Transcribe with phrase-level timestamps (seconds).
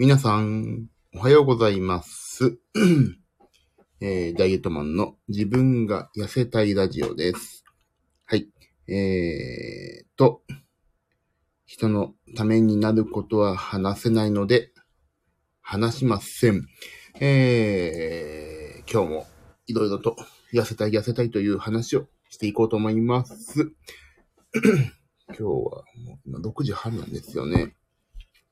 [0.00, 2.56] 皆さん、おはようございます。
[4.00, 7.64] えー、ダイエットマンの自分が痩せたいラジオです。
[8.24, 8.48] はい。
[8.86, 10.42] えーと、
[11.66, 14.70] 人のためになることは話せないので、
[15.62, 16.62] 話しません。
[17.18, 19.26] えー、今日も
[19.66, 20.14] いろいろと
[20.52, 23.72] 痩せたい痩せたいという話をしていこうと思います。
[25.26, 25.84] 今日はもう
[26.24, 27.74] 今6時半なんですよね。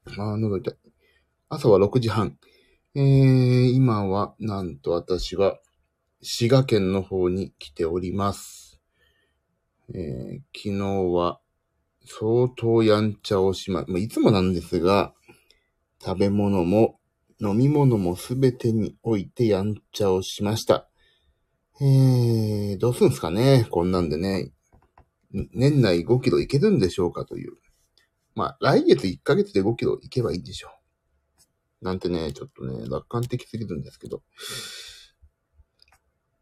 [0.07, 0.77] あー、喉痛い。
[1.49, 2.37] 朝は6時半。
[2.97, 5.61] えー、今は、なんと私は、
[6.21, 8.81] 滋賀県の方に来ております。
[9.95, 11.39] えー、昨日は、
[12.05, 15.15] 相当やんちゃをしま、まあ、いつもなんですが、
[16.05, 16.99] 食べ物も
[17.41, 20.89] 飲み物もすべてにおいてやんちゃをしました。
[21.81, 24.51] えー、どうすんすかねこんなんでね。
[25.31, 27.53] 年内5キロいけるんでしょうかという。
[28.35, 30.86] まあ、来月1ヶ月で5キロいけばいいんでしょう。
[31.87, 34.25] なんてね、ちょっとね、楽観的すぎるんですけど。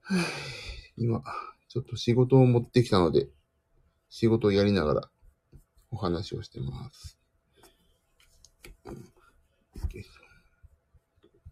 [0.97, 1.23] 今、
[1.69, 3.29] ちょっと仕事を持ってきたので、
[4.09, 5.11] 仕事をやりながら
[5.91, 7.19] お話をしてます。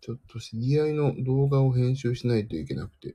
[0.01, 3.15] ちょっと知り合いの動画を編集しないといけなくて、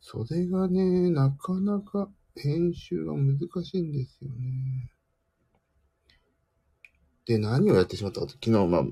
[0.00, 4.90] それがね、なかなか編集が難しいんですよね。
[7.26, 8.84] で、何をやってしまったかと、昨日、まあ、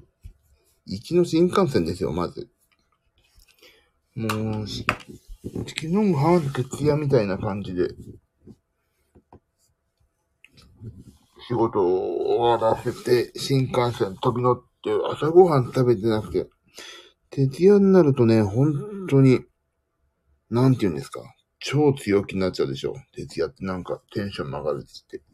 [0.87, 2.51] 行きの新幹線ですよ、まず。
[4.15, 4.85] もう、し
[5.45, 7.89] 昨日も浜田徹夜みたいな感じで、
[11.49, 16.49] 仕事を終わらせて、新幹線飛び乗って、朝ごはん食べてなくて、
[17.31, 19.41] 徹夜になるとね、本当に、
[20.51, 21.23] なんて言うんですか。
[21.59, 22.95] 超強気になっちゃうでしょ。
[23.15, 25.33] 徹夜ってなんかテンション上がるって言って。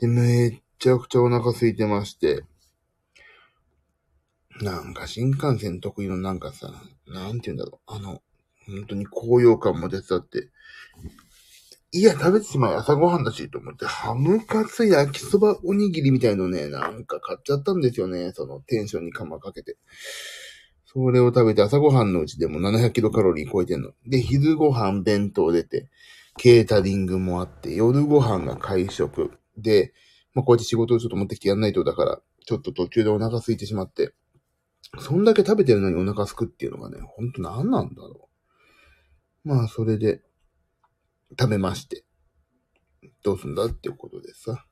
[0.00, 2.44] で、めっちゃくちゃお腹空いてまして、
[4.60, 6.72] なんか新幹線得意のなんかさ、
[7.06, 7.92] なんて言うんだろう。
[7.94, 8.22] あの、
[8.66, 10.50] 本当に高揚感も出てたって、
[11.94, 18.32] いや、食べてしまえ、朝ごはんだし、と思って、ハムカツ焼きそばおにぎりみたいのね、なんか買っちゃったんですよね。
[18.32, 19.76] そのテンションに釜かけて。
[20.86, 23.92] それを食べて朝ごはんのうちでも700キロカロリー超えてんの。
[24.06, 25.88] で、昼ごはん弁当出て、
[26.38, 29.30] ケータリングもあって、夜ごはんが会食。
[29.58, 29.92] で、
[30.32, 34.12] まあ、こうやって仕事をちょっと持ってきてやんないとだから、ちょっと途中でお腹空いてしまって、
[34.98, 38.28] そんだけ食べてるのにお腹すくっていうのがね、ほんと何なんだろ
[39.44, 39.48] う。
[39.48, 40.22] まあ、それで、
[41.38, 42.04] 食べまして、
[43.22, 44.66] どうすんだっていうことでさ。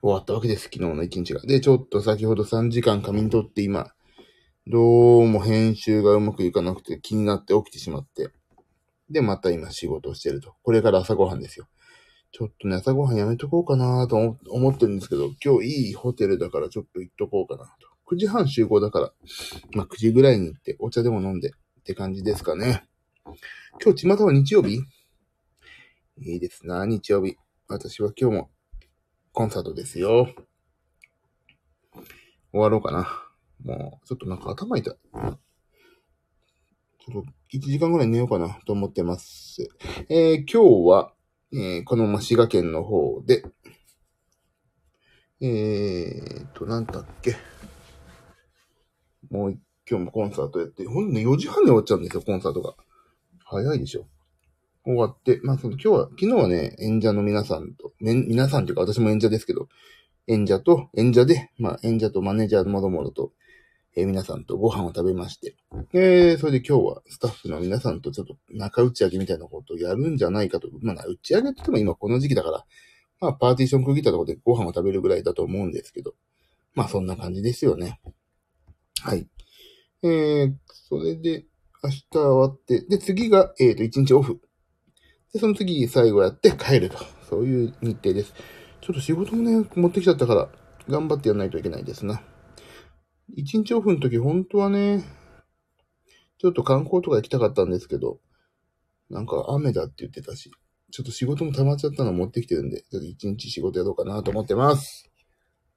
[0.00, 1.40] 終わったわけです、昨日の一日が。
[1.42, 3.92] で、ちょっと先ほど3時間仮眠取って今、
[4.66, 8.30] どうも編集がうまくいかなくて気になって起きてしまって。
[9.10, 10.54] で、また今仕事をしてると。
[10.62, 11.66] これから朝ごはんですよ。
[12.30, 18.14] ちょっとね、朝ごはんやめとこうかなと思ってるんですけど、今日いいホテルだからちょっと行っとこうかなと。
[18.14, 19.12] 9時半集合だから、
[19.74, 22.84] まあ9時ぐらいに行ってお茶でも飲んでって感じですかね。
[23.82, 24.80] 今日、巷は日曜日？
[26.20, 27.36] いいですな、日曜日。
[27.68, 28.50] 私は今日も
[29.32, 30.28] コンサートですよ。
[32.50, 33.08] 終わろうかな。
[33.64, 34.94] もう、ちょっとなんか頭痛い。
[34.94, 39.68] ちょっと1時間ぐらい寝ようかなと思ってます。
[40.08, 41.12] えー、今日は、
[41.52, 43.42] えー、このま滋賀県の方で、
[45.40, 47.36] えーと、なんだっけ。
[49.30, 52.74] もう、今日もコンサートやって、ほんと、4時半で終わっちゃうんですよ、コンサートが。
[53.44, 54.06] 早いでしょ。
[54.84, 59.68] 終わって、まあ、その今日は、昨日はね、演者の皆さんと、ね、皆さんというか私も演者ですけど、
[60.26, 63.32] 演者と、演者で、まあ、演者とマネージャーのもろもろと、
[63.98, 65.56] えー皆さんとご飯を食べまして、
[65.92, 72.64] えー、それで今日はスタッフの皆さんとちょっと中打ち上げみたいなことをやるんじゃないかと、まあ、打ち上げって言っても今この時期だから、
[73.20, 76.14] まあ、パーティション区切ったところでご飯を食べるぐらいだと思うんですけど、
[76.74, 78.00] まあ、そんな感じですよね。
[79.02, 79.26] はい。
[80.04, 81.44] えー、それで、
[81.82, 84.40] 明日終わって、で、次が、えっ、と、1日オフ。
[85.32, 86.98] で、その次、最後やって帰ると。
[87.28, 88.32] そういう日程です。
[88.80, 90.48] ちょっと仕事もね、持ってきちゃったから、
[90.88, 92.22] 頑張ってやらないといけないですな。
[93.38, 95.04] 1日オフの時、本当はね、
[96.38, 98.18] ちょっと観光とか行きたかったんですけど、
[99.10, 100.50] なんか雨だって言ってたし、
[100.90, 105.08] ちょっと仕事も溜まっちゃったの持ってきてるんで、ちょっと1日仕事やろうかなと思ってます。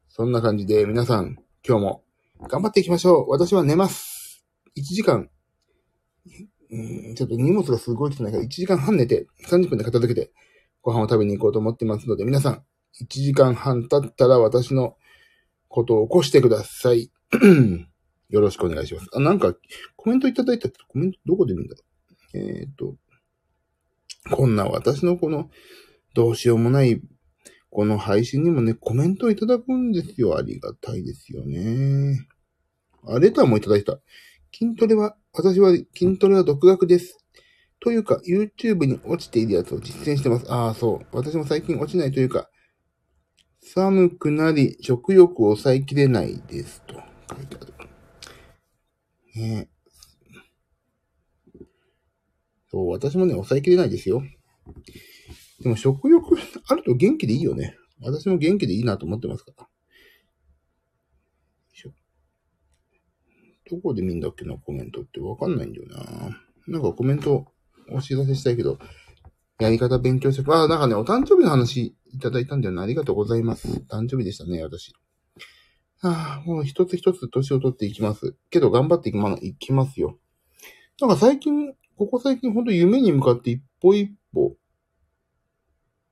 [0.10, 1.36] そんな感じで、皆さん、
[1.68, 2.04] 今日も
[2.48, 3.30] 頑張っていきましょう。
[3.30, 4.44] 私は寝ます。
[4.75, 5.30] 1時間、
[6.72, 10.31] うん、ちょっと荷物がすごい来てないから、1時間半寝て、30分で片付けて、
[10.81, 12.63] ご飯を食べに行こうと思ってますので、皆さん、
[13.04, 14.96] 1時間半経ったら私の
[15.68, 17.12] ことを起こしてください。
[18.30, 19.07] よろしくお願いします。
[19.13, 19.56] あ、なんか、
[19.95, 21.83] コメントいただいたけど、コメントどこで見るんだろ
[22.33, 22.38] う。
[22.38, 22.95] えっ、と、
[24.31, 25.50] こんな私のこの、
[26.13, 27.01] どうしようもない
[27.72, 30.38] この配信にもね、コメントをいただくんですよ。
[30.38, 32.28] ありがたいですよね。
[33.07, 33.98] あ、レターもいただいた。
[34.54, 37.18] 筋トレは、私は筋トレは独学です。
[37.80, 40.51] というか、YouTube に落ちているやつを実践してます。
[40.51, 41.07] ああ、そう。
[41.13, 42.50] 私も最近落ちないというか、
[43.62, 46.81] 寒くなり、食欲を抑えきれないです。
[46.86, 47.74] と書いてある。
[49.42, 49.69] ね
[52.69, 54.24] そう、私もね、抑えきれないですよ。
[55.62, 56.38] でも食欲
[56.68, 57.75] あると元気でいいよね。
[58.01, 59.68] 私も元気でいいなと思ってますから。
[63.72, 66.38] どこで見んだっけな、コメントってわかんないんだよな。
[66.68, 67.45] なんかコメント
[67.89, 68.77] お知らせしたいけど、
[69.60, 72.81] やり方勉強して、あ、なんかね、お誕生日の話いただいたんだよな。
[72.81, 73.69] ありがとうございます。
[73.89, 74.92] 誕生日でしたね、私。
[76.03, 78.36] ああ、もう一つ一つ年を取っていきます。
[78.50, 80.18] けど頑張っていきまいきますよ。
[81.00, 84.56] なんか最近、ここ最近ほんと夢に向かって一歩一歩、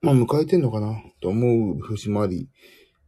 [0.01, 1.01] まあ迎えてんのかな？
[1.21, 2.50] と思う節もあり、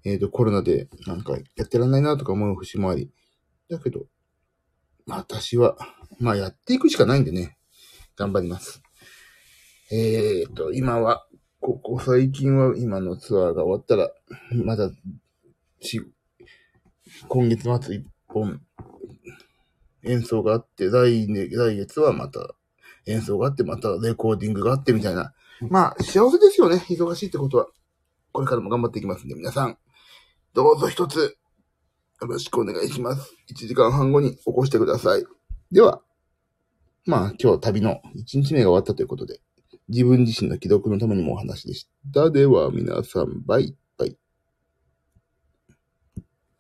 [0.04, 3.12] えっ、と、コロナでなんかやってらんないなとか思う節もあり。
[3.70, 4.08] だけど、
[5.06, 5.78] まあ私は、
[6.20, 7.58] まあやっていくしかないんでね、
[8.18, 8.82] 頑張ります。
[9.92, 11.28] えっ、と、今は、
[11.60, 14.12] ここ最近は今のツアーが終わったら、
[14.66, 14.90] まだ、
[17.28, 18.62] 今月末一本、
[20.04, 22.56] 演奏があって、来、月はまた
[23.06, 25.34] 演奏があって、またレコーディングがあってみたいな。
[25.70, 26.78] まあ、幸せですよね。
[26.90, 27.68] 忙しいってことは。
[28.32, 29.78] これからも頑張っていきますんで、皆さん、
[30.54, 31.38] どうぞ一つ、
[32.22, 33.36] よろしくお願いします。
[33.52, 35.26] 1時間半後に起こしてください。
[35.72, 36.02] では、
[37.06, 39.40] まあ、今日旅の1日目が終わったということで、
[39.90, 42.30] 自分自身の記録のためにもお話でした。
[42.30, 43.76] では、皆さん、バイ。